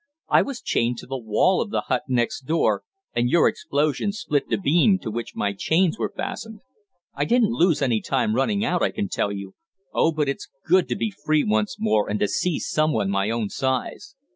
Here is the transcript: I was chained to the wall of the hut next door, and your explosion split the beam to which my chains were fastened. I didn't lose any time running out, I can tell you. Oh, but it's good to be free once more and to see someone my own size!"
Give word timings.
I 0.29 0.41
was 0.41 0.63
chained 0.63 0.97
to 0.97 1.05
the 1.05 1.15
wall 1.19 1.61
of 1.61 1.69
the 1.69 1.81
hut 1.81 2.05
next 2.07 2.45
door, 2.47 2.81
and 3.13 3.29
your 3.29 3.47
explosion 3.47 4.11
split 4.11 4.49
the 4.49 4.57
beam 4.57 4.97
to 4.97 5.11
which 5.11 5.35
my 5.35 5.53
chains 5.53 5.99
were 5.99 6.11
fastened. 6.17 6.61
I 7.13 7.23
didn't 7.23 7.51
lose 7.53 7.83
any 7.83 8.01
time 8.01 8.33
running 8.35 8.65
out, 8.65 8.81
I 8.81 8.89
can 8.89 9.09
tell 9.09 9.31
you. 9.31 9.53
Oh, 9.93 10.11
but 10.11 10.27
it's 10.27 10.49
good 10.65 10.89
to 10.89 10.95
be 10.95 11.11
free 11.23 11.43
once 11.43 11.75
more 11.79 12.09
and 12.09 12.19
to 12.19 12.27
see 12.27 12.57
someone 12.57 13.11
my 13.11 13.29
own 13.29 13.49
size!" 13.49 14.15